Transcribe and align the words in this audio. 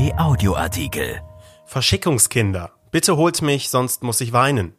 RP 0.00 0.18
Audioartikel. 0.18 1.20
Verschickungskinder. 1.66 2.70
Bitte 2.90 3.18
holt 3.18 3.42
mich, 3.42 3.68
sonst 3.68 4.02
muss 4.02 4.22
ich 4.22 4.32
weinen. 4.32 4.72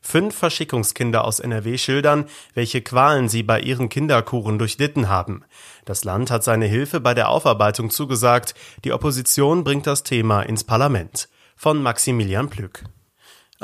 Fünf 0.00 0.34
Verschickungskinder 0.36 1.24
aus 1.24 1.38
NRW 1.38 1.78
schildern, 1.78 2.24
welche 2.54 2.82
Qualen 2.82 3.28
sie 3.28 3.44
bei 3.44 3.60
ihren 3.60 3.88
Kinderkuren 3.88 4.58
durchlitten 4.58 5.08
haben. 5.08 5.44
Das 5.84 6.02
Land 6.02 6.32
hat 6.32 6.42
seine 6.42 6.66
Hilfe 6.66 6.98
bei 6.98 7.14
der 7.14 7.28
Aufarbeitung 7.28 7.90
zugesagt. 7.90 8.54
Die 8.84 8.92
Opposition 8.92 9.62
bringt 9.62 9.86
das 9.86 10.02
Thema 10.02 10.42
ins 10.42 10.64
Parlament. 10.64 11.28
Von 11.54 11.80
Maximilian 11.80 12.48
Plück. 12.48 12.82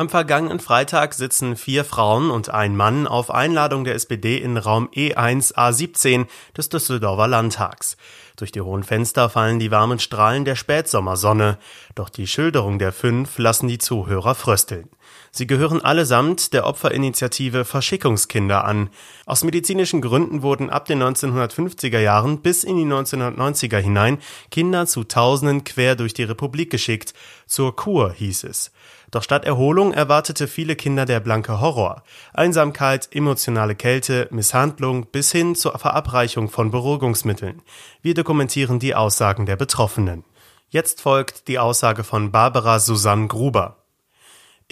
Am 0.01 0.09
vergangenen 0.09 0.61
Freitag 0.61 1.12
sitzen 1.12 1.57
vier 1.57 1.85
Frauen 1.85 2.30
und 2.30 2.49
ein 2.49 2.75
Mann 2.75 3.07
auf 3.07 3.30
Einladung 3.30 3.85
der 3.85 3.96
SPD 3.96 4.39
in 4.39 4.57
Raum 4.57 4.89
E1 4.95 5.53
A17 5.53 6.27
des 6.57 6.71
Düsseldorfer 6.71 7.29
Landtags. 7.29 7.99
Durch 8.36 8.50
die 8.50 8.63
hohen 8.63 8.82
Fenster 8.82 9.29
fallen 9.29 9.59
die 9.59 9.71
warmen 9.71 9.99
Strahlen 9.99 10.46
der 10.46 10.57
Spätsommersonne, 10.57 11.59
doch 11.95 12.09
die 12.09 12.26
Schilderung 12.26 12.79
der 12.79 12.93
fünf 12.93 13.36
lassen 13.36 13.68
die 13.68 13.76
Zuhörer 13.76 14.35
frösteln. 14.35 14.89
Sie 15.32 15.46
gehören 15.46 15.82
allesamt 15.82 16.54
der 16.54 16.67
Opferinitiative 16.67 17.67
Verschickungskinder 17.67 18.64
an. 18.64 18.89
Aus 19.26 19.45
medizinischen 19.45 20.01
Gründen 20.01 20.40
wurden 20.40 20.71
ab 20.71 20.87
den 20.87 21.03
1950er 21.03 21.98
Jahren 21.98 22.40
bis 22.40 22.64
in 22.64 22.76
die 22.76 22.87
1990er 22.87 23.76
hinein 23.76 24.17
Kinder 24.51 24.87
zu 24.87 25.04
Tausenden 25.04 25.64
quer 25.64 25.95
durch 25.95 26.14
die 26.14 26.25
Republik 26.25 26.71
geschickt. 26.71 27.12
Zur 27.46 27.76
Kur 27.76 28.12
hieß 28.14 28.45
es. 28.45 28.73
Doch 29.11 29.23
statt 29.23 29.45
Erholung 29.45 29.93
erwartete 29.93 30.46
viele 30.46 30.77
Kinder 30.77 31.05
der 31.05 31.21
blanke 31.21 31.61
Horror. 31.61 32.03
Einsamkeit, 32.33 33.09
emotionale 33.12 33.75
Kälte, 33.75 34.28
Misshandlung 34.31 35.06
bis 35.06 35.33
hin 35.33 35.55
zur 35.55 35.78
Verabreichung 35.78 36.48
von 36.48 36.70
Beruhigungsmitteln. 36.70 37.62
Wir 38.03 38.15
dokumentieren 38.15 38.78
die 38.78 38.95
Aussagen 38.95 39.47
der 39.47 39.56
Betroffenen. 39.56 40.25
Jetzt 40.69 41.01
folgt 41.01 41.48
die 41.48 41.59
Aussage 41.59 42.05
von 42.05 42.31
Barbara 42.31 42.79
Susanne 42.79 43.27
Gruber. 43.27 43.80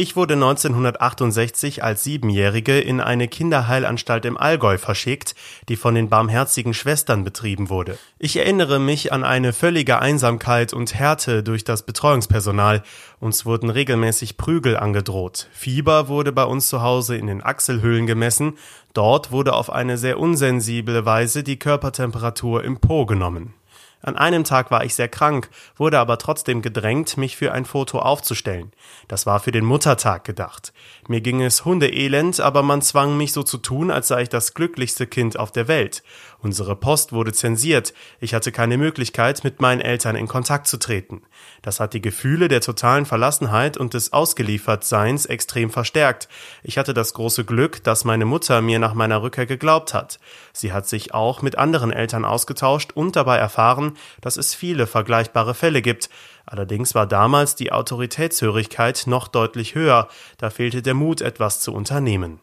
Ich 0.00 0.14
wurde 0.14 0.34
1968 0.34 1.82
als 1.82 2.04
Siebenjährige 2.04 2.78
in 2.78 3.00
eine 3.00 3.26
Kinderheilanstalt 3.26 4.26
im 4.26 4.36
Allgäu 4.36 4.78
verschickt, 4.78 5.34
die 5.68 5.74
von 5.74 5.96
den 5.96 6.08
Barmherzigen 6.08 6.72
Schwestern 6.72 7.24
betrieben 7.24 7.68
wurde. 7.68 7.98
Ich 8.16 8.36
erinnere 8.36 8.78
mich 8.78 9.12
an 9.12 9.24
eine 9.24 9.52
völlige 9.52 9.98
Einsamkeit 9.98 10.72
und 10.72 10.94
Härte 10.94 11.42
durch 11.42 11.64
das 11.64 11.82
Betreuungspersonal. 11.82 12.84
Uns 13.18 13.44
wurden 13.44 13.70
regelmäßig 13.70 14.36
Prügel 14.36 14.76
angedroht. 14.76 15.48
Fieber 15.50 16.06
wurde 16.06 16.30
bei 16.30 16.44
uns 16.44 16.68
zu 16.68 16.80
Hause 16.80 17.16
in 17.16 17.26
den 17.26 17.42
Achselhöhlen 17.42 18.06
gemessen. 18.06 18.56
Dort 18.94 19.32
wurde 19.32 19.52
auf 19.54 19.68
eine 19.68 19.98
sehr 19.98 20.20
unsensible 20.20 21.06
Weise 21.06 21.42
die 21.42 21.58
Körpertemperatur 21.58 22.62
im 22.62 22.78
Po 22.78 23.04
genommen. 23.04 23.52
An 24.00 24.16
einem 24.16 24.44
Tag 24.44 24.70
war 24.70 24.84
ich 24.84 24.94
sehr 24.94 25.08
krank, 25.08 25.50
wurde 25.76 25.98
aber 25.98 26.18
trotzdem 26.18 26.62
gedrängt, 26.62 27.16
mich 27.16 27.36
für 27.36 27.52
ein 27.52 27.64
Foto 27.64 27.98
aufzustellen. 27.98 28.72
Das 29.08 29.26
war 29.26 29.40
für 29.40 29.50
den 29.50 29.64
Muttertag 29.64 30.24
gedacht. 30.24 30.72
Mir 31.08 31.20
ging 31.20 31.42
es 31.42 31.64
hundeelend, 31.64 32.38
aber 32.40 32.62
man 32.62 32.80
zwang 32.80 33.16
mich 33.16 33.32
so 33.32 33.42
zu 33.42 33.58
tun, 33.58 33.90
als 33.90 34.08
sei 34.08 34.22
ich 34.22 34.28
das 34.28 34.54
glücklichste 34.54 35.06
Kind 35.06 35.38
auf 35.38 35.50
der 35.50 35.66
Welt. 35.66 36.04
Unsere 36.40 36.76
Post 36.76 37.12
wurde 37.12 37.32
zensiert. 37.32 37.92
Ich 38.20 38.32
hatte 38.32 38.52
keine 38.52 38.78
Möglichkeit, 38.78 39.42
mit 39.42 39.60
meinen 39.60 39.80
Eltern 39.80 40.14
in 40.14 40.28
Kontakt 40.28 40.68
zu 40.68 40.78
treten. 40.78 41.22
Das 41.62 41.80
hat 41.80 41.94
die 41.94 42.00
Gefühle 42.00 42.46
der 42.46 42.60
totalen 42.60 43.06
Verlassenheit 43.06 43.76
und 43.76 43.94
des 43.94 44.12
Ausgeliefertseins 44.12 45.26
extrem 45.26 45.70
verstärkt. 45.70 46.28
Ich 46.62 46.78
hatte 46.78 46.94
das 46.94 47.14
große 47.14 47.44
Glück, 47.44 47.82
dass 47.82 48.04
meine 48.04 48.24
Mutter 48.24 48.62
mir 48.62 48.78
nach 48.78 48.94
meiner 48.94 49.20
Rückkehr 49.22 49.46
geglaubt 49.46 49.94
hat. 49.94 50.20
Sie 50.52 50.72
hat 50.72 50.86
sich 50.86 51.12
auch 51.12 51.42
mit 51.42 51.58
anderen 51.58 51.92
Eltern 51.92 52.24
ausgetauscht 52.24 52.92
und 52.94 53.16
dabei 53.16 53.38
erfahren, 53.38 53.87
dass 54.20 54.36
es 54.36 54.54
viele 54.54 54.86
vergleichbare 54.86 55.54
Fälle 55.54 55.82
gibt. 55.82 56.08
Allerdings 56.46 56.94
war 56.94 57.06
damals 57.06 57.54
die 57.54 57.72
Autoritätshörigkeit 57.72 59.04
noch 59.06 59.28
deutlich 59.28 59.74
höher. 59.74 60.08
Da 60.38 60.50
fehlte 60.50 60.82
der 60.82 60.94
Mut, 60.94 61.20
etwas 61.20 61.60
zu 61.60 61.72
unternehmen. 61.72 62.40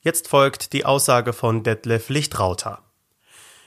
Jetzt 0.00 0.28
folgt 0.28 0.72
die 0.72 0.84
Aussage 0.84 1.32
von 1.32 1.62
Detlef 1.62 2.08
Lichtrauter. 2.08 2.82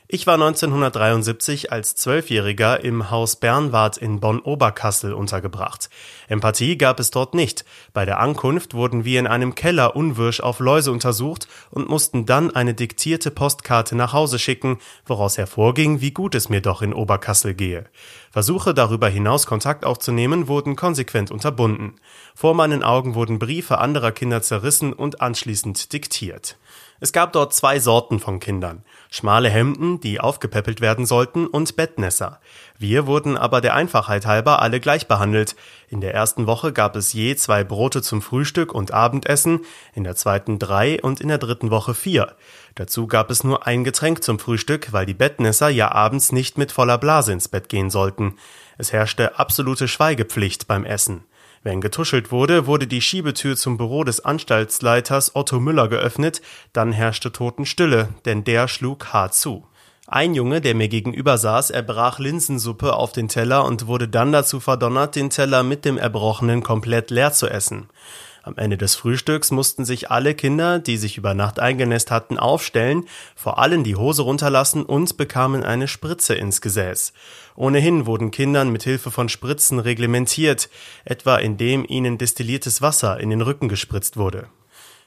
Ich 0.10 0.26
war 0.26 0.36
1973 0.36 1.74
als 1.74 1.96
Zwölfjähriger 1.96 2.82
im 2.82 3.12
Haus 3.12 3.36
Bernward 3.36 3.98
in 3.98 4.22
Bonn-Oberkassel 4.22 5.12
untergebracht. 5.12 5.90
Empathie 6.30 6.78
gab 6.78 7.02
es 7.02 7.12
dort 7.12 7.34
nicht. 7.34 7.66
Bei 7.92 8.06
der 8.06 8.22
Ankunft 8.22 8.74
wurden 8.74 9.04
wir 9.04 9.20
in 9.20 9.28
einem 9.28 9.54
Keller 9.54 9.98
unwirsch 9.98 10.40
auf 10.40 10.62
Läuse 10.62 10.94
untersucht 10.94 11.50
und 11.72 11.90
mussten 11.90 12.26
dann 12.26 12.56
eine 12.56 12.74
diktierte 12.74 13.32
Postkarte 13.32 13.98
nach 13.98 14.14
Hause 14.14 14.40
schicken, 14.40 14.80
woraus 15.06 15.38
hervorging, 15.38 16.00
wie 16.00 16.12
gut 16.12 16.36
es 16.36 16.48
mir 16.48 16.62
doch 16.62 16.82
in 16.82 16.94
Oberkassel 16.94 17.54
gehe. 17.54 17.84
Versuche 18.32 18.74
darüber 18.74 19.10
hinaus 19.10 19.46
Kontakt 19.46 19.84
aufzunehmen 19.84 20.48
wurden 20.48 20.78
konsequent 20.78 21.32
unterbunden. 21.32 21.96
Vor 22.34 22.54
meinen 22.54 22.82
Augen 22.82 23.14
wurden 23.14 23.40
Briefe 23.40 23.80
anderer 23.80 24.14
Kinder 24.14 24.42
zerrissen 24.42 24.94
und 24.94 25.20
anschließend 25.20 25.92
diktiert. 25.92 26.56
Es 27.00 27.14
gab 27.14 27.32
dort 27.34 27.54
zwei 27.54 27.80
Sorten 27.80 28.20
von 28.20 28.40
Kindern. 28.40 28.84
Schmale 29.12 29.50
Hemden, 29.50 30.00
die 30.00 30.20
aufgepäppelt 30.20 30.82
werden 30.82 31.06
sollten, 31.06 31.46
und 31.46 31.76
Bettnässer. 31.76 32.40
Wir 32.80 33.06
wurden 33.06 33.38
aber 33.38 33.62
der 33.62 33.76
Einfachheit 33.76 34.26
halber 34.26 34.62
alle 34.62 34.80
gleich 34.80 35.08
behandelt. 35.08 35.56
In 35.90 36.02
der 36.02 36.14
ersten 36.14 36.48
Woche 36.48 36.74
gab 36.74 36.96
es 36.96 37.14
je 37.14 37.36
zwei 37.36 37.64
Brote 37.64 38.02
zum 38.02 38.22
Frühstück 38.22 38.74
und 38.74 38.92
Abendessen, 38.92 39.62
in 39.94 40.04
der 40.04 40.16
zweiten 40.16 40.60
drei 40.60 41.02
und 41.02 41.22
in 41.22 41.28
der 41.28 41.38
dritten 41.38 41.70
Woche 41.70 41.94
vier. 41.94 42.36
Dazu 42.76 43.08
gab 43.08 43.30
es 43.30 43.44
nur 43.44 43.68
ein 43.68 43.84
Getränk 43.84 44.24
zum 44.24 44.40
Frühstück, 44.40 44.92
weil 44.92 45.06
die 45.06 45.14
Bettnässer 45.14 45.70
ja 45.70 45.92
abends 45.92 46.32
nicht 46.32 46.58
mit 46.58 46.72
voller 46.72 46.98
Blase 46.98 47.32
ins 47.32 47.48
Bett 47.48 47.70
gehen 47.70 47.90
sollten. 47.90 48.38
Es 48.78 48.92
herrschte 48.92 49.40
absolute 49.40 49.88
Schweigepflicht 49.88 50.68
beim 50.68 50.84
Essen. 50.84 51.24
Wenn 51.64 51.82
getuschelt 51.82 52.32
wurde, 52.32 52.68
wurde 52.68 52.88
die 52.88 53.02
Schiebetür 53.02 53.56
zum 53.56 53.78
Büro 53.78 54.04
des 54.04 54.24
Anstaltsleiters 54.24 55.36
Otto 55.36 55.60
Müller 55.60 55.88
geöffnet, 55.88 56.42
dann 56.74 56.92
herrschte 56.92 57.32
Totenstille, 57.32 58.10
denn 58.26 58.44
der 58.44 58.68
schlug 58.68 59.08
hart 59.14 59.34
zu. 59.34 59.66
Ein 60.10 60.36
Junge, 60.36 60.62
der 60.62 60.74
mir 60.74 60.88
gegenüber 60.88 61.38
saß, 61.38 61.70
erbrach 61.70 62.18
Linsensuppe 62.18 62.94
auf 62.94 63.12
den 63.12 63.28
Teller 63.28 63.66
und 63.66 63.88
wurde 63.88 64.08
dann 64.08 64.32
dazu 64.32 64.62
verdonnert, 64.62 65.18
den 65.18 65.30
Teller 65.30 65.64
mit 65.64 65.84
dem 65.84 65.98
Erbrochenen 65.98 66.64
komplett 66.64 67.12
leer 67.12 67.34
zu 67.34 67.48
essen. 67.50 67.90
Am 68.48 68.56
Ende 68.56 68.78
des 68.78 68.96
Frühstücks 68.96 69.52
mussten 69.52 69.84
sich 69.84 70.10
alle 70.10 70.34
Kinder, 70.34 70.80
die 70.80 70.96
sich 70.96 71.18
über 71.18 71.34
Nacht 71.34 71.60
eingenässt 71.60 72.12
hatten, 72.12 72.40
aufstellen, 72.40 73.04
vor 73.36 73.60
allem 73.60 73.84
die 73.84 73.98
Hose 73.98 74.22
runterlassen 74.22 74.84
und 74.84 75.18
bekamen 75.18 75.66
eine 75.66 75.90
Spritze 75.90 76.34
ins 76.34 76.62
Gesäß. 76.62 77.12
Ohnehin 77.58 78.06
wurden 78.06 78.32
Kindern 78.32 78.70
mit 78.70 78.84
Hilfe 78.84 79.12
von 79.12 79.28
Spritzen 79.28 79.80
reglementiert, 79.80 80.70
etwa 81.04 81.36
indem 81.36 81.84
ihnen 81.86 82.18
destilliertes 82.18 82.82
Wasser 82.82 83.20
in 83.20 83.32
den 83.32 83.42
Rücken 83.42 83.68
gespritzt 83.68 84.16
wurde. 84.16 84.48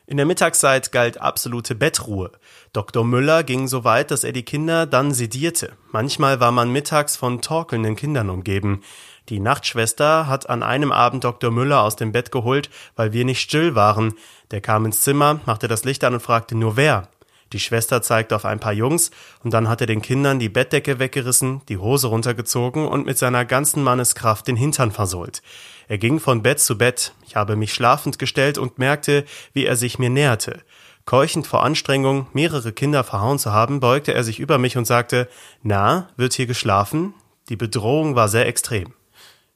In 0.06 0.18
der 0.18 0.26
Mittagszeit 0.26 0.92
galt 0.92 1.18
absolute 1.18 1.74
Bettruhe. 1.74 2.32
Dr. 2.74 3.04
Müller 3.04 3.42
ging 3.42 3.68
so 3.68 3.84
weit, 3.84 4.10
dass 4.10 4.24
er 4.24 4.32
die 4.32 4.42
Kinder 4.42 4.84
dann 4.84 5.14
sedierte. 5.14 5.72
Manchmal 5.92 6.40
war 6.40 6.52
man 6.52 6.70
mittags 6.70 7.16
von 7.16 7.40
torkelnden 7.40 7.96
Kindern 7.96 8.28
umgeben. 8.28 8.82
Die 9.30 9.38
Nachtschwester 9.38 10.26
hat 10.26 10.50
an 10.50 10.64
einem 10.64 10.90
Abend 10.90 11.22
Dr. 11.22 11.52
Müller 11.52 11.82
aus 11.82 11.94
dem 11.94 12.10
Bett 12.10 12.32
geholt, 12.32 12.68
weil 12.96 13.12
wir 13.12 13.24
nicht 13.24 13.40
still 13.40 13.76
waren. 13.76 14.14
Der 14.50 14.60
kam 14.60 14.84
ins 14.84 15.02
Zimmer, 15.02 15.38
machte 15.46 15.68
das 15.68 15.84
Licht 15.84 16.02
an 16.02 16.14
und 16.14 16.20
fragte 16.20 16.56
nur 16.56 16.76
wer. 16.76 17.06
Die 17.52 17.60
Schwester 17.60 18.02
zeigte 18.02 18.34
auf 18.34 18.44
ein 18.44 18.58
paar 18.58 18.72
Jungs, 18.72 19.12
und 19.44 19.54
dann 19.54 19.68
hat 19.68 19.80
er 19.80 19.86
den 19.86 20.02
Kindern 20.02 20.40
die 20.40 20.48
Bettdecke 20.48 20.98
weggerissen, 20.98 21.62
die 21.68 21.78
Hose 21.78 22.08
runtergezogen 22.08 22.88
und 22.88 23.06
mit 23.06 23.18
seiner 23.18 23.44
ganzen 23.44 23.84
Manneskraft 23.84 24.48
den 24.48 24.56
Hintern 24.56 24.90
versohlt. 24.90 25.42
Er 25.86 25.98
ging 25.98 26.18
von 26.18 26.42
Bett 26.42 26.58
zu 26.58 26.76
Bett, 26.76 27.14
ich 27.24 27.36
habe 27.36 27.54
mich 27.54 27.72
schlafend 27.72 28.18
gestellt 28.18 28.58
und 28.58 28.80
merkte, 28.80 29.24
wie 29.52 29.64
er 29.64 29.76
sich 29.76 30.00
mir 30.00 30.10
näherte. 30.10 30.60
Keuchend 31.04 31.46
vor 31.46 31.62
Anstrengung, 31.62 32.26
mehrere 32.32 32.72
Kinder 32.72 33.04
verhauen 33.04 33.38
zu 33.38 33.52
haben, 33.52 33.78
beugte 33.78 34.12
er 34.12 34.24
sich 34.24 34.40
über 34.40 34.58
mich 34.58 34.76
und 34.76 34.86
sagte, 34.86 35.28
na, 35.62 36.08
wird 36.16 36.32
hier 36.32 36.46
geschlafen? 36.46 37.14
Die 37.48 37.56
Bedrohung 37.56 38.16
war 38.16 38.28
sehr 38.28 38.46
extrem. 38.46 38.92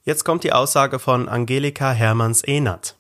Jetzt 0.06 0.25
kommt 0.25 0.45
die 0.45 0.53
Aussage 0.53 0.99
von 0.99 1.31
Angelika 1.31 1.91
Hermanns-Ehnert. 1.91 2.97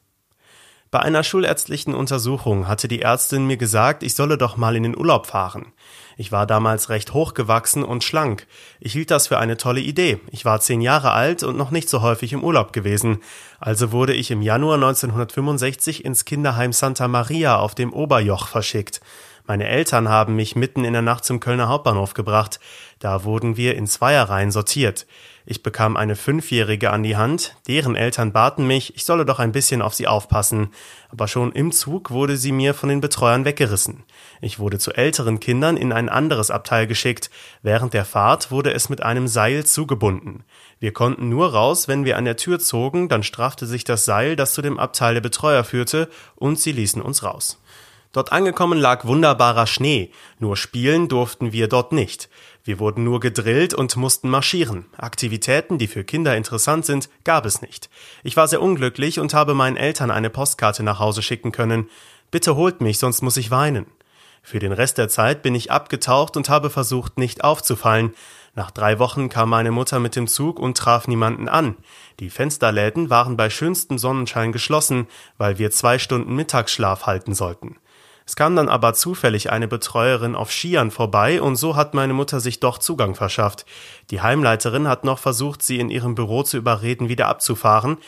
Bei 0.90 1.00
einer 1.00 1.22
schulärztlichen 1.22 1.94
Untersuchung 1.94 2.66
hatte 2.66 2.88
die 2.88 3.02
Ärztin 3.02 3.46
mir 3.46 3.58
gesagt, 3.58 4.02
ich 4.02 4.14
solle 4.14 4.38
doch 4.38 4.56
mal 4.56 4.74
in 4.74 4.84
den 4.84 4.96
Urlaub 4.96 5.26
fahren. 5.26 5.74
Ich 6.16 6.32
war 6.32 6.46
damals 6.46 6.88
recht 6.88 7.12
hochgewachsen 7.12 7.84
und 7.84 8.04
schlank. 8.04 8.46
Ich 8.80 8.94
hielt 8.94 9.10
das 9.10 9.26
für 9.26 9.38
eine 9.38 9.58
tolle 9.58 9.80
Idee. 9.80 10.18
Ich 10.30 10.46
war 10.46 10.60
zehn 10.60 10.80
Jahre 10.80 11.10
alt 11.10 11.42
und 11.42 11.58
noch 11.58 11.70
nicht 11.70 11.90
so 11.90 12.00
häufig 12.00 12.32
im 12.32 12.42
Urlaub 12.42 12.72
gewesen. 12.72 13.18
Also 13.60 13.92
wurde 13.92 14.14
ich 14.14 14.30
im 14.30 14.40
Januar 14.40 14.76
1965 14.76 16.06
ins 16.06 16.24
Kinderheim 16.24 16.72
Santa 16.72 17.06
Maria 17.06 17.58
auf 17.58 17.74
dem 17.74 17.92
Oberjoch 17.92 18.46
verschickt. 18.46 19.02
Meine 19.46 19.68
Eltern 19.68 20.08
haben 20.08 20.36
mich 20.36 20.56
mitten 20.56 20.86
in 20.86 20.94
der 20.94 21.02
Nacht 21.02 21.26
zum 21.26 21.38
Kölner 21.38 21.68
Hauptbahnhof 21.68 22.14
gebracht. 22.14 22.60
Da 22.98 23.24
wurden 23.24 23.58
wir 23.58 23.74
in 23.74 23.86
Zweierreihen 23.86 24.50
sortiert. 24.50 25.06
Ich 25.44 25.62
bekam 25.62 25.98
eine 25.98 26.16
Fünfjährige 26.16 26.90
an 26.90 27.02
die 27.02 27.18
Hand, 27.18 27.54
deren 27.68 27.94
Eltern 27.94 28.32
baten 28.32 28.66
mich, 28.66 28.96
ich 28.96 29.04
solle 29.04 29.26
doch 29.26 29.40
ein 29.40 29.52
bisschen 29.52 29.82
auf 29.82 29.92
sie 29.92 30.06
aufpassen, 30.06 30.70
aber 31.10 31.28
schon 31.28 31.52
im 31.52 31.72
Zug 31.72 32.10
wurde 32.10 32.38
sie 32.38 32.52
mir 32.52 32.72
von 32.72 32.88
den 32.88 33.02
Betreuern 33.02 33.44
weggerissen. 33.44 34.04
Ich 34.40 34.58
wurde 34.58 34.78
zu 34.78 34.92
älteren 34.92 35.40
Kindern 35.40 35.76
in 35.76 35.92
ein 35.92 36.08
anderes 36.08 36.50
Abteil 36.50 36.86
geschickt, 36.86 37.28
während 37.60 37.92
der 37.92 38.06
Fahrt 38.06 38.50
wurde 38.50 38.72
es 38.72 38.88
mit 38.88 39.02
einem 39.02 39.28
Seil 39.28 39.66
zugebunden. 39.66 40.44
Wir 40.80 40.94
konnten 40.94 41.28
nur 41.28 41.52
raus, 41.52 41.86
wenn 41.86 42.06
wir 42.06 42.16
an 42.16 42.24
der 42.24 42.38
Tür 42.38 42.58
zogen, 42.58 43.10
dann 43.10 43.22
straffte 43.22 43.66
sich 43.66 43.84
das 43.84 44.06
Seil, 44.06 44.36
das 44.36 44.54
zu 44.54 44.62
dem 44.62 44.78
Abteil 44.78 45.12
der 45.12 45.20
Betreuer 45.20 45.64
führte, 45.64 46.08
und 46.36 46.58
sie 46.58 46.72
ließen 46.72 47.02
uns 47.02 47.22
raus. 47.22 47.60
Dort 48.14 48.30
angekommen 48.30 48.78
lag 48.78 49.04
wunderbarer 49.04 49.66
Schnee, 49.66 50.12
nur 50.38 50.56
spielen 50.56 51.08
durften 51.08 51.52
wir 51.52 51.66
dort 51.66 51.90
nicht. 51.90 52.28
Wir 52.62 52.78
wurden 52.78 53.02
nur 53.02 53.18
gedrillt 53.18 53.74
und 53.74 53.96
mussten 53.96 54.30
marschieren. 54.30 54.86
Aktivitäten, 54.96 55.78
die 55.78 55.88
für 55.88 56.04
Kinder 56.04 56.36
interessant 56.36 56.86
sind, 56.86 57.08
gab 57.24 57.44
es 57.44 57.60
nicht. 57.60 57.90
Ich 58.22 58.36
war 58.36 58.46
sehr 58.46 58.62
unglücklich 58.62 59.18
und 59.18 59.34
habe 59.34 59.54
meinen 59.54 59.76
Eltern 59.76 60.12
eine 60.12 60.30
Postkarte 60.30 60.84
nach 60.84 61.00
Hause 61.00 61.22
schicken 61.22 61.50
können. 61.50 61.90
Bitte 62.30 62.54
holt 62.54 62.80
mich, 62.80 63.00
sonst 63.00 63.20
muss 63.20 63.36
ich 63.36 63.50
weinen. 63.50 63.86
Für 64.44 64.60
den 64.60 64.72
Rest 64.72 64.98
der 64.98 65.08
Zeit 65.08 65.42
bin 65.42 65.56
ich 65.56 65.72
abgetaucht 65.72 66.36
und 66.36 66.48
habe 66.48 66.70
versucht, 66.70 67.18
nicht 67.18 67.42
aufzufallen. 67.42 68.14
Nach 68.54 68.70
drei 68.70 69.00
Wochen 69.00 69.28
kam 69.28 69.50
meine 69.50 69.72
Mutter 69.72 69.98
mit 69.98 70.14
dem 70.14 70.28
Zug 70.28 70.60
und 70.60 70.76
traf 70.76 71.08
niemanden 71.08 71.48
an. 71.48 71.76
Die 72.20 72.30
Fensterläden 72.30 73.10
waren 73.10 73.36
bei 73.36 73.50
schönstem 73.50 73.98
Sonnenschein 73.98 74.52
geschlossen, 74.52 75.08
weil 75.36 75.58
wir 75.58 75.72
zwei 75.72 75.98
Stunden 75.98 76.36
Mittagsschlaf 76.36 77.06
halten 77.06 77.34
sollten. 77.34 77.76
Es 78.26 78.36
kam 78.36 78.56
dann 78.56 78.70
aber 78.70 78.94
zufällig 78.94 79.50
eine 79.52 79.68
Betreuerin 79.68 80.34
auf 80.34 80.50
Skiern 80.50 80.90
vorbei 80.90 81.42
und 81.42 81.56
so 81.56 81.76
hat 81.76 81.92
meine 81.92 82.14
Mutter 82.14 82.40
sich 82.40 82.58
doch 82.58 82.78
Zugang 82.78 83.14
verschafft. 83.14 83.66
Die 84.10 84.22
Heimleiterin 84.22 84.88
hat 84.88 85.04
noch 85.04 85.18
versucht, 85.18 85.62
sie 85.62 85.78
in 85.78 85.90
ihrem 85.90 86.14
Büro 86.14 86.42
zu 86.42 86.56
überreden, 86.56 87.08
wieder 87.08 87.28
abzufahren. 87.28 87.98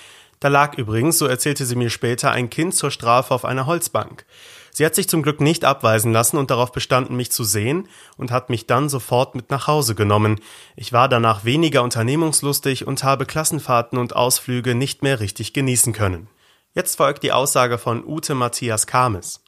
Da 0.40 0.48
lag 0.48 0.76
übrigens, 0.76 1.18
so 1.18 1.26
erzählte 1.26 1.66
sie 1.66 1.76
mir 1.76 1.90
später, 1.90 2.30
ein 2.30 2.50
Kind 2.50 2.74
zur 2.74 2.90
Strafe 2.90 3.34
auf 3.34 3.44
einer 3.44 3.66
Holzbank. 3.66 4.24
Sie 4.70 4.84
hat 4.84 4.94
sich 4.94 5.08
zum 5.08 5.22
Glück 5.22 5.40
nicht 5.40 5.64
abweisen 5.64 6.12
lassen 6.12 6.36
und 6.36 6.50
darauf 6.50 6.70
bestanden, 6.70 7.16
mich 7.16 7.32
zu 7.32 7.44
sehen 7.44 7.88
und 8.18 8.30
hat 8.30 8.50
mich 8.50 8.66
dann 8.66 8.90
sofort 8.90 9.34
mit 9.34 9.50
nach 9.50 9.66
Hause 9.66 9.94
genommen. 9.94 10.38
Ich 10.76 10.92
war 10.92 11.08
danach 11.08 11.46
weniger 11.46 11.82
unternehmungslustig 11.82 12.86
und 12.86 13.02
habe 13.02 13.24
Klassenfahrten 13.24 13.98
und 13.98 14.14
Ausflüge 14.14 14.74
nicht 14.74 15.02
mehr 15.02 15.20
richtig 15.20 15.54
genießen 15.54 15.94
können. 15.94 16.28
Jetzt 16.74 16.96
folgt 16.96 17.22
die 17.22 17.32
Aussage 17.32 17.78
von 17.78 18.04
Ute 18.04 18.34
Matthias 18.34 18.86
Kames. 18.86 19.45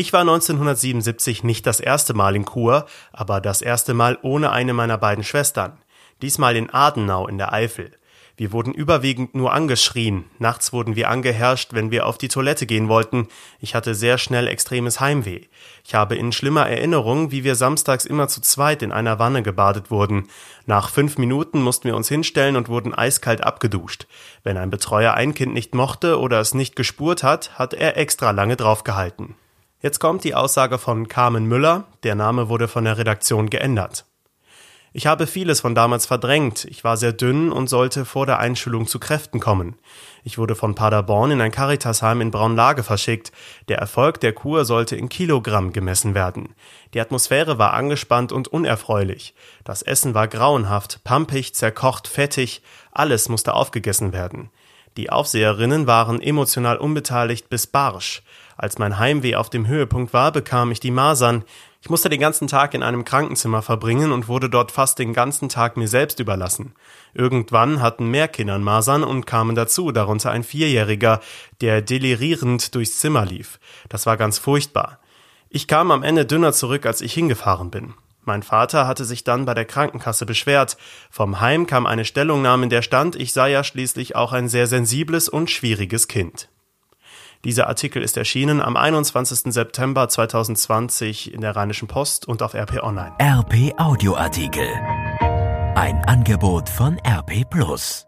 Ich 0.00 0.12
war 0.12 0.20
1977 0.20 1.42
nicht 1.42 1.66
das 1.66 1.80
erste 1.80 2.14
Mal 2.14 2.36
in 2.36 2.44
Chur, 2.44 2.86
aber 3.10 3.40
das 3.40 3.62
erste 3.62 3.94
Mal 3.94 4.16
ohne 4.22 4.52
eine 4.52 4.72
meiner 4.72 4.96
beiden 4.96 5.24
Schwestern. 5.24 5.76
Diesmal 6.22 6.54
in 6.54 6.70
Adenau 6.70 7.26
in 7.26 7.36
der 7.36 7.52
Eifel. 7.52 7.90
Wir 8.36 8.52
wurden 8.52 8.72
überwiegend 8.72 9.34
nur 9.34 9.52
angeschrien. 9.52 10.26
Nachts 10.38 10.72
wurden 10.72 10.94
wir 10.94 11.10
angeherrscht, 11.10 11.72
wenn 11.72 11.90
wir 11.90 12.06
auf 12.06 12.16
die 12.16 12.28
Toilette 12.28 12.64
gehen 12.64 12.88
wollten. 12.88 13.26
Ich 13.58 13.74
hatte 13.74 13.96
sehr 13.96 14.18
schnell 14.18 14.46
extremes 14.46 15.00
Heimweh. 15.00 15.46
Ich 15.84 15.96
habe 15.96 16.14
in 16.14 16.30
schlimmer 16.30 16.68
Erinnerung, 16.68 17.32
wie 17.32 17.42
wir 17.42 17.56
samstags 17.56 18.04
immer 18.04 18.28
zu 18.28 18.40
zweit 18.40 18.84
in 18.84 18.92
einer 18.92 19.18
Wanne 19.18 19.42
gebadet 19.42 19.90
wurden. 19.90 20.28
Nach 20.64 20.90
fünf 20.90 21.18
Minuten 21.18 21.60
mussten 21.60 21.88
wir 21.88 21.96
uns 21.96 22.08
hinstellen 22.08 22.54
und 22.54 22.68
wurden 22.68 22.94
eiskalt 22.94 23.42
abgeduscht. 23.42 24.06
Wenn 24.44 24.58
ein 24.58 24.70
Betreuer 24.70 25.14
ein 25.14 25.34
Kind 25.34 25.54
nicht 25.54 25.74
mochte 25.74 26.20
oder 26.20 26.38
es 26.38 26.54
nicht 26.54 26.76
gespurt 26.76 27.24
hat, 27.24 27.58
hat 27.58 27.74
er 27.74 27.96
extra 27.96 28.30
lange 28.30 28.54
draufgehalten. 28.54 29.34
Jetzt 29.80 30.00
kommt 30.00 30.24
die 30.24 30.34
Aussage 30.34 30.76
von 30.76 31.06
Carmen 31.06 31.46
Müller, 31.46 31.84
der 32.02 32.16
Name 32.16 32.48
wurde 32.48 32.66
von 32.66 32.82
der 32.82 32.98
Redaktion 32.98 33.48
geändert. 33.48 34.06
Ich 34.92 35.06
habe 35.06 35.28
vieles 35.28 35.60
von 35.60 35.76
damals 35.76 36.04
verdrängt. 36.04 36.64
Ich 36.64 36.82
war 36.82 36.96
sehr 36.96 37.12
dünn 37.12 37.52
und 37.52 37.68
sollte 37.68 38.04
vor 38.04 38.26
der 38.26 38.40
Einschulung 38.40 38.88
zu 38.88 38.98
Kräften 38.98 39.38
kommen. 39.38 39.76
Ich 40.24 40.36
wurde 40.36 40.56
von 40.56 40.74
Paderborn 40.74 41.30
in 41.30 41.40
ein 41.40 41.52
Caritasheim 41.52 42.20
in 42.20 42.32
Braunlage 42.32 42.82
verschickt. 42.82 43.30
Der 43.68 43.78
Erfolg 43.78 44.18
der 44.18 44.32
Kur 44.32 44.64
sollte 44.64 44.96
in 44.96 45.08
Kilogramm 45.08 45.72
gemessen 45.72 46.16
werden. 46.16 46.56
Die 46.94 47.00
Atmosphäre 47.00 47.58
war 47.58 47.74
angespannt 47.74 48.32
und 48.32 48.48
unerfreulich. 48.48 49.34
Das 49.62 49.82
Essen 49.82 50.14
war 50.14 50.26
grauenhaft, 50.26 51.04
pampig, 51.04 51.54
zerkocht, 51.54 52.08
fettig. 52.08 52.62
Alles 52.90 53.28
musste 53.28 53.54
aufgegessen 53.54 54.12
werden. 54.12 54.50
Die 54.96 55.10
Aufseherinnen 55.10 55.86
waren 55.86 56.20
emotional 56.20 56.78
unbeteiligt 56.78 57.48
bis 57.48 57.68
barsch. 57.68 58.24
Als 58.58 58.76
mein 58.78 58.98
Heimweh 58.98 59.36
auf 59.36 59.50
dem 59.50 59.68
Höhepunkt 59.68 60.12
war, 60.12 60.32
bekam 60.32 60.72
ich 60.72 60.80
die 60.80 60.90
Masern. 60.90 61.44
Ich 61.80 61.90
musste 61.90 62.08
den 62.08 62.18
ganzen 62.18 62.48
Tag 62.48 62.74
in 62.74 62.82
einem 62.82 63.04
Krankenzimmer 63.04 63.62
verbringen 63.62 64.10
und 64.10 64.26
wurde 64.26 64.50
dort 64.50 64.72
fast 64.72 64.98
den 64.98 65.12
ganzen 65.12 65.48
Tag 65.48 65.76
mir 65.76 65.86
selbst 65.86 66.18
überlassen. 66.18 66.74
Irgendwann 67.14 67.80
hatten 67.80 68.10
mehr 68.10 68.26
Kinder 68.26 68.58
Masern 68.58 69.04
und 69.04 69.26
kamen 69.26 69.54
dazu, 69.54 69.92
darunter 69.92 70.32
ein 70.32 70.42
Vierjähriger, 70.42 71.20
der 71.60 71.82
delirierend 71.82 72.74
durchs 72.74 72.98
Zimmer 72.98 73.24
lief. 73.24 73.60
Das 73.88 74.06
war 74.06 74.16
ganz 74.16 74.38
furchtbar. 74.38 74.98
Ich 75.48 75.68
kam 75.68 75.92
am 75.92 76.02
Ende 76.02 76.26
dünner 76.26 76.52
zurück, 76.52 76.84
als 76.84 77.00
ich 77.00 77.14
hingefahren 77.14 77.70
bin. 77.70 77.94
Mein 78.24 78.42
Vater 78.42 78.88
hatte 78.88 79.04
sich 79.04 79.22
dann 79.22 79.44
bei 79.44 79.54
der 79.54 79.66
Krankenkasse 79.66 80.26
beschwert. 80.26 80.76
Vom 81.12 81.40
Heim 81.40 81.68
kam 81.68 81.86
eine 81.86 82.04
Stellungnahme, 82.04 82.64
in 82.64 82.70
der 82.70 82.82
stand, 82.82 83.14
ich 83.14 83.32
sei 83.32 83.52
ja 83.52 83.62
schließlich 83.62 84.16
auch 84.16 84.32
ein 84.32 84.48
sehr 84.48 84.66
sensibles 84.66 85.28
und 85.28 85.48
schwieriges 85.48 86.08
Kind. 86.08 86.48
Dieser 87.44 87.68
Artikel 87.68 88.02
ist 88.02 88.16
erschienen 88.16 88.60
am 88.60 88.76
21. 88.76 89.52
September 89.52 90.08
2020 90.08 91.32
in 91.32 91.40
der 91.40 91.54
Rheinischen 91.54 91.86
Post 91.86 92.26
und 92.26 92.42
auf 92.42 92.54
RP 92.54 92.82
Online. 92.82 93.12
RP 93.20 93.78
Audioartikel. 93.78 94.68
Ein 95.76 96.02
Angebot 96.06 96.68
von 96.68 96.98
RP 97.06 97.48
Plus. 97.48 98.07